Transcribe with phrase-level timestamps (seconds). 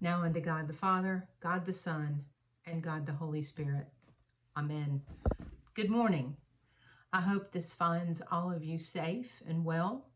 [0.00, 2.24] now unto God the Father, God the Son,
[2.66, 3.86] and God the Holy Spirit.
[4.56, 5.02] Amen.
[5.74, 6.36] Good morning.
[7.12, 10.06] I hope this finds all of you safe and well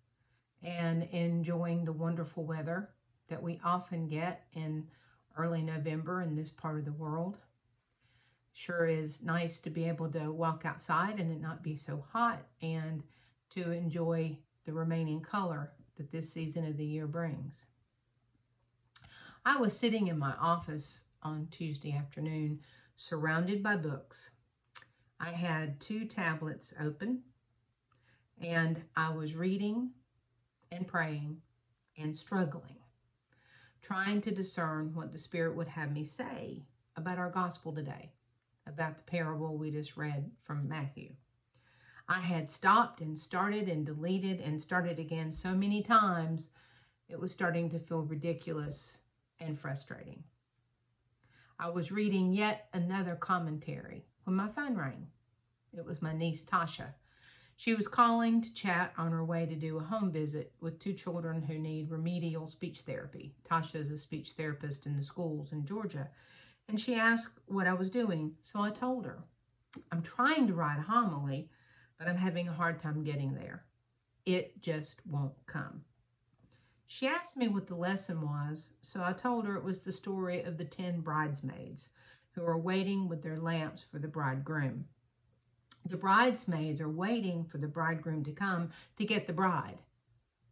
[0.63, 2.91] and enjoying the wonderful weather
[3.29, 4.87] that we often get in
[5.37, 7.39] early November in this part of the world.
[8.53, 12.43] Sure is nice to be able to walk outside and it not be so hot
[12.61, 13.03] and
[13.51, 17.67] to enjoy the remaining color that this season of the year brings.
[19.45, 22.61] I was sitting in my office on Tuesday afternoon
[22.95, 24.31] surrounded by books.
[25.19, 27.25] I had two tablets open
[28.41, 29.91] and I was reading
[30.71, 31.43] and praying
[31.99, 32.77] and struggling,
[33.81, 36.63] trying to discern what the Spirit would have me say
[36.95, 38.13] about our gospel today,
[38.69, 41.17] about the parable we just read from Matthew.
[42.09, 46.51] I had stopped and started and deleted and started again so many times,
[47.09, 48.99] it was starting to feel ridiculous
[49.47, 50.23] and frustrating.
[51.59, 55.07] I was reading yet another commentary when my phone rang.
[55.77, 56.95] It was my niece Tasha.
[57.57, 60.93] She was calling to chat on her way to do a home visit with two
[60.93, 63.35] children who need remedial speech therapy.
[63.49, 66.09] Tasha is a speech therapist in the schools in Georgia,
[66.69, 69.23] and she asked what I was doing, so I told her.
[69.91, 71.49] I'm trying to write a homily,
[71.99, 73.65] but I'm having a hard time getting there.
[74.27, 75.85] It just won't come.
[76.95, 80.43] She asked me what the lesson was, so I told her it was the story
[80.43, 81.89] of the ten bridesmaids
[82.33, 84.87] who are waiting with their lamps for the bridegroom.
[85.87, 89.79] The bridesmaids are waiting for the bridegroom to come to get the bride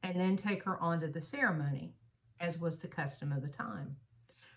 [0.02, 1.92] and then take her on to the ceremony,
[2.40, 3.94] as was the custom of the time.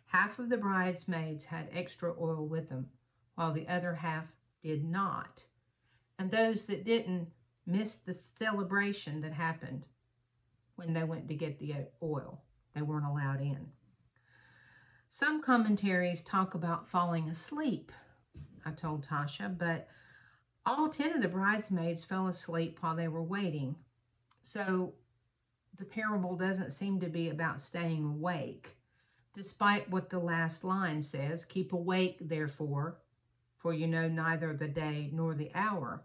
[0.05, 2.89] Half of the bridesmaids had extra oil with them,
[3.35, 5.45] while the other half did not.
[6.17, 7.29] And those that didn't
[7.65, 9.85] missed the celebration that happened
[10.75, 12.41] when they went to get the uh, oil.
[12.73, 13.67] They weren't allowed in.
[15.09, 17.91] Some commentaries talk about falling asleep,
[18.65, 19.87] I told Tasha, but
[20.65, 23.75] all 10 of the bridesmaids fell asleep while they were waiting.
[24.41, 24.93] So
[25.77, 28.75] the parable doesn't seem to be about staying awake,
[29.33, 32.97] despite what the last line says keep awake, therefore,
[33.57, 36.03] for you know neither the day nor the hour.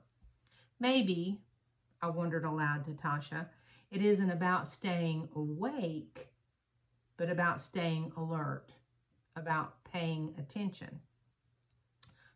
[0.80, 1.40] Maybe,
[2.00, 3.46] I wondered aloud to Tasha,
[3.90, 6.28] it isn't about staying awake,
[7.16, 8.72] but about staying alert,
[9.36, 11.00] about paying attention.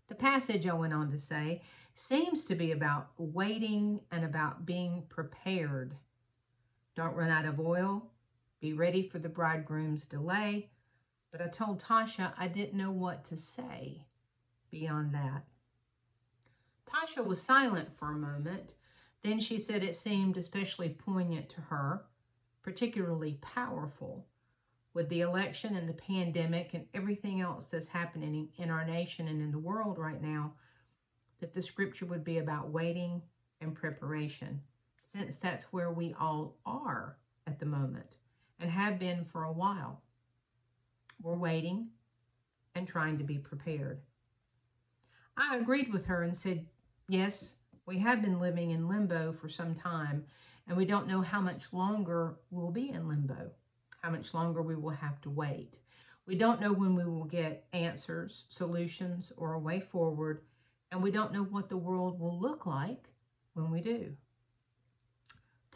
[0.08, 1.62] The passage, I went on to say,
[1.94, 5.94] seems to be about waiting and about being prepared.
[6.94, 8.10] Don't run out of oil.
[8.60, 10.70] Be ready for the bridegroom's delay.
[11.30, 14.04] But I told Tasha I didn't know what to say
[14.70, 15.44] beyond that.
[16.86, 18.74] Tasha was silent for a moment
[19.22, 22.04] then she said it seemed especially poignant to her,
[22.62, 24.26] particularly powerful,
[24.94, 29.40] with the election and the pandemic and everything else that's happening in our nation and
[29.40, 30.52] in the world right now,
[31.40, 33.22] that the scripture would be about waiting
[33.60, 34.60] and preparation,
[35.02, 37.16] since that's where we all are
[37.46, 38.16] at the moment
[38.60, 40.02] and have been for a while.
[41.22, 41.88] We're waiting
[42.74, 44.00] and trying to be prepared.
[45.36, 46.66] I agreed with her and said,
[47.08, 47.56] yes,
[47.86, 50.24] we have been living in limbo for some time,
[50.66, 53.50] and we don't know how much longer we'll be in limbo,
[54.02, 55.78] how much longer we will have to wait.
[56.26, 60.42] We don't know when we will get answers, solutions, or a way forward,
[60.92, 63.08] and we don't know what the world will look like
[63.54, 64.16] when we do.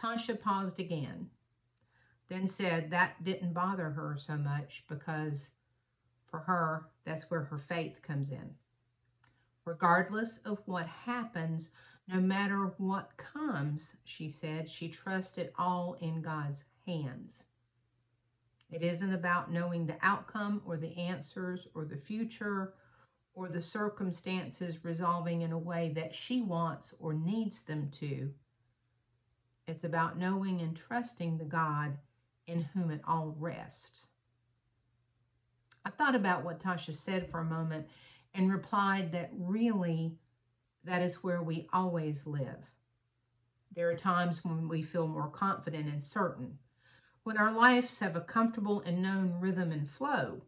[0.01, 1.29] Tasha paused again,
[2.29, 5.49] then said that didn't bother her so much because
[6.27, 8.55] for her, that's where her faith comes in.
[9.65, 11.71] Regardless of what happens,
[12.09, 17.45] no matter what comes, she said, she trusted all in God's hands.
[18.71, 22.75] It isn't about knowing the outcome or the answers or the future
[23.35, 28.33] or the circumstances resolving in a way that she wants or needs them to.
[29.67, 31.99] It's about knowing and trusting the God
[32.47, 34.07] in whom it all rests.
[35.85, 37.87] I thought about what Tasha said for a moment
[38.35, 40.19] and replied that really
[40.87, 42.65] that is where we always live.
[43.75, 46.59] There are times when we feel more confident and certain,
[47.25, 50.43] when our lives have a comfortable and known rhythm and flow,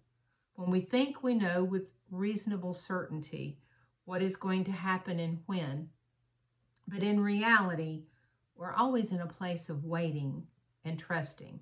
[0.55, 3.59] when we think we know with reasonable certainty
[4.05, 5.89] what is going to happen and when.
[6.87, 8.05] But in reality,
[8.55, 10.47] we're always in a place of waiting
[10.85, 11.59] and trusting,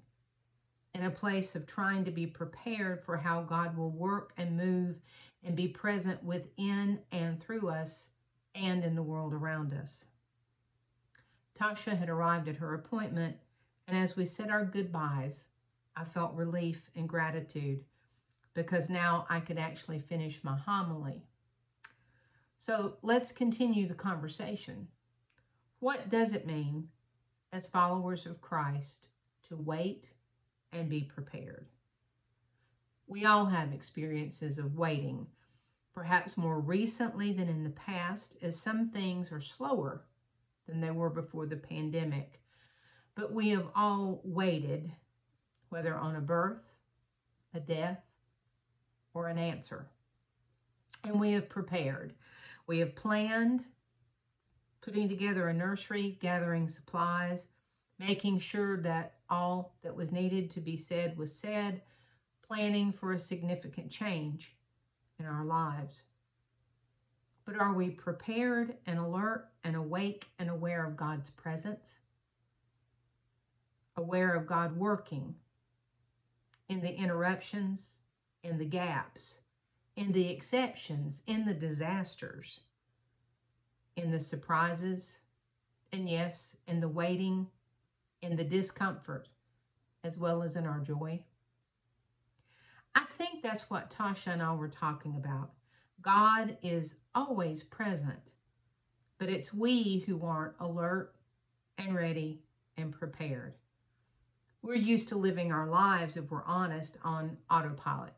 [0.95, 4.97] in a place of trying to be prepared for how God will work and move
[5.43, 8.09] and be present within and through us
[8.57, 10.07] and in the world around us.
[11.59, 13.37] Tasha had arrived at her appointment,
[13.87, 15.45] and as we said our goodbyes,
[15.97, 17.85] I felt relief and gratitude
[18.55, 21.23] because now I could actually finish my homily.
[22.59, 24.89] So let's continue the conversation.
[25.81, 26.89] What does it mean
[27.53, 29.09] as followers of Christ
[29.49, 30.11] to wait
[30.73, 31.67] and be prepared?
[33.07, 35.27] We all have experiences of waiting,
[35.97, 40.05] perhaps more recently than in the past, as some things are slower
[40.69, 42.43] than they were before the pandemic.
[43.15, 44.93] But we have all waited,
[45.71, 46.71] whether on a birth,
[47.55, 48.03] a death,
[49.15, 49.87] or an answer.
[51.03, 52.13] And we have prepared.
[52.67, 53.65] We have planned,
[54.83, 57.49] putting together a nursery, gathering supplies,
[57.99, 61.81] making sure that all that was needed to be said was said,
[62.47, 64.56] planning for a significant change
[65.19, 66.05] in our lives.
[67.45, 72.01] But are we prepared and alert and awake and aware of God's presence?
[73.97, 75.35] Aware of God working
[76.69, 77.99] in the interruptions,
[78.43, 79.39] in the gaps,
[79.95, 82.61] in the exceptions, in the disasters,
[83.97, 85.21] in the surprises,
[85.93, 87.47] and yes, in the waiting,
[88.23, 89.29] in the discomfort,
[90.05, 91.23] as well as in our joy.
[93.17, 95.53] I think that's what Tasha and I were talking about.
[96.03, 98.21] God is always present,
[99.17, 101.15] but it's we who aren't alert
[101.79, 102.43] and ready
[102.77, 103.55] and prepared.
[104.61, 108.13] We're used to living our lives, if we're honest, on autopilot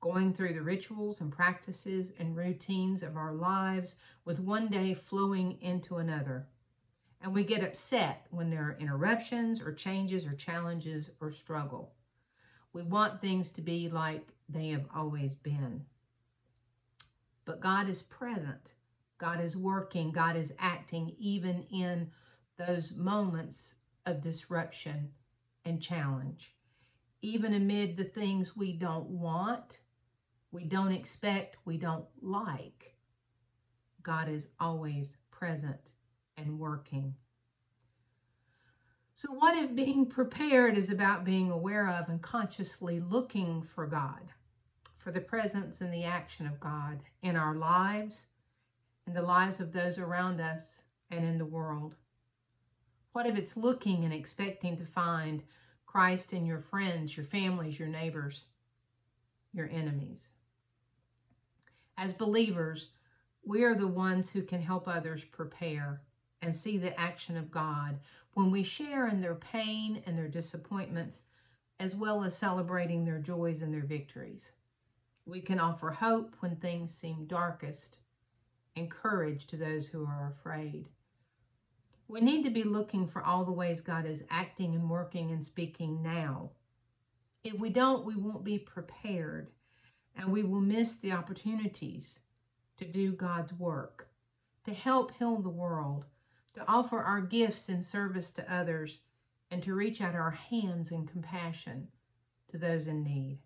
[0.00, 3.94] going through the rituals and practices and routines of our lives
[4.24, 6.48] with one day flowing into another.
[7.22, 11.94] And we get upset when there are interruptions or changes or challenges or struggle.
[12.74, 15.86] We want things to be like they have always been.
[17.46, 18.74] But God is present.
[19.16, 20.12] God is working.
[20.12, 22.10] God is acting even in
[22.58, 23.74] those moments
[24.04, 25.08] of disruption
[25.64, 26.54] and challenge.
[27.22, 29.78] Even amid the things we don't want
[30.54, 32.94] we don't expect, we don't like,
[34.04, 35.90] God is always present
[36.36, 37.12] and working.
[39.16, 44.32] So, what if being prepared is about being aware of and consciously looking for God,
[44.98, 48.26] for the presence and the action of God in our lives,
[49.06, 50.82] in the lives of those around us,
[51.12, 51.94] and in the world?
[53.12, 55.44] What if it's looking and expecting to find
[55.86, 58.46] Christ in your friends, your families, your neighbors,
[59.52, 60.30] your enemies?
[61.96, 62.88] As believers,
[63.44, 66.00] we are the ones who can help others prepare
[66.44, 67.98] and see the action of God
[68.34, 71.22] when we share in their pain and their disappointments,
[71.80, 74.52] as well as celebrating their joys and their victories.
[75.24, 77.96] We can offer hope when things seem darkest
[78.76, 80.86] and courage to those who are afraid.
[82.08, 85.42] We need to be looking for all the ways God is acting and working and
[85.42, 86.50] speaking now.
[87.42, 89.48] If we don't, we won't be prepared
[90.14, 92.20] and we will miss the opportunities
[92.76, 94.08] to do God's work,
[94.66, 96.04] to help heal the world,
[96.54, 99.00] to offer our gifts in service to others,
[99.50, 101.88] and to reach out our hands in compassion
[102.48, 103.38] to those in need.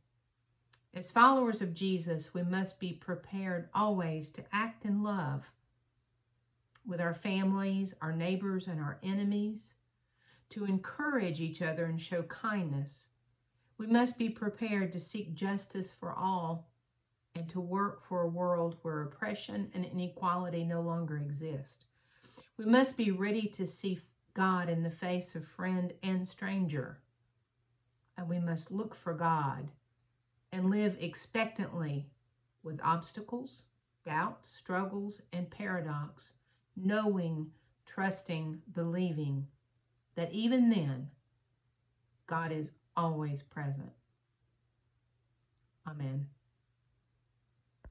[0.95, 5.45] As followers of Jesus, we must be prepared always to act in love
[6.87, 9.75] with our families, our neighbors, and our enemies,
[10.51, 13.09] to encourage each other and show kindness
[13.79, 16.69] we must be prepared to seek justice for all
[17.37, 21.87] and to work for a world where oppression and inequality no longer exist.
[22.59, 24.00] We must be ready to see
[24.35, 26.99] God in the face of friend and stranger.
[28.17, 29.71] And we must look for God
[30.50, 32.05] and live expectantly
[32.65, 33.62] with obstacles,
[34.05, 36.33] doubts, struggles, and paradox,
[36.77, 37.49] knowing,
[37.87, 39.47] trusting, believing
[40.17, 41.09] that even then,
[42.27, 43.93] God is always present.
[45.87, 46.27] Amen.